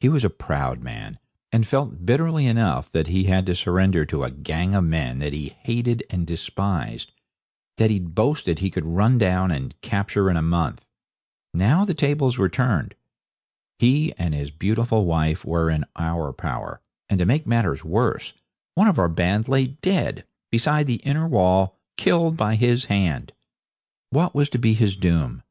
He 0.00 0.08
was 0.08 0.24
a 0.24 0.30
proud 0.30 0.80
man, 0.82 1.18
and 1.52 1.66
felt 1.66 2.06
bitterly 2.06 2.46
enough 2.46 2.90
that 2.92 3.08
he 3.08 3.24
had 3.24 3.44
to 3.44 3.54
surrender 3.54 4.06
to 4.06 4.24
a 4.24 4.30
gang 4.30 4.74
of 4.74 4.84
men 4.84 5.18
that 5.18 5.34
he 5.34 5.54
hated 5.64 6.02
and 6.08 6.26
despised, 6.26 7.12
that 7.76 7.90
he'd 7.90 8.14
boasted 8.14 8.60
he 8.60 8.70
could 8.70 8.86
run 8.86 9.18
down 9.18 9.50
and 9.50 9.78
capture 9.82 10.30
in 10.30 10.38
a 10.38 10.40
month. 10.40 10.82
Now 11.52 11.84
the 11.84 11.92
tables 11.92 12.38
were 12.38 12.48
turned. 12.48 12.94
He 13.78 14.14
and 14.16 14.32
his 14.32 14.50
beautiful 14.50 15.04
wife 15.04 15.44
were 15.44 15.68
in 15.68 15.84
our 15.94 16.32
power, 16.32 16.80
and, 17.10 17.18
to 17.18 17.26
make 17.26 17.46
matters 17.46 17.84
worse, 17.84 18.32
one 18.76 18.88
of 18.88 18.98
our 18.98 19.10
band 19.10 19.46
lay 19.46 19.66
dead, 19.66 20.24
beside 20.50 20.86
the 20.86 21.02
inner 21.04 21.28
wall, 21.28 21.76
killed 21.98 22.34
by 22.34 22.54
his 22.54 22.86
hand. 22.86 23.34
What 24.08 24.34
was 24.34 24.48
to 24.48 24.58
be 24.58 24.72
his 24.72 24.96
doom? 24.96 25.42